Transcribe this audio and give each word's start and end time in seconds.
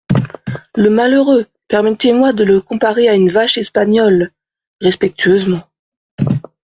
Le 0.73 0.89
malheureux! 0.89 1.45
permettez-moi 1.67 2.33
de 2.33 2.43
le 2.43 2.59
comparer 2.59 3.07
à 3.07 3.13
une 3.13 3.29
vache 3.29 3.59
espagnole… 3.59 4.31
respectueusement! 4.81 5.61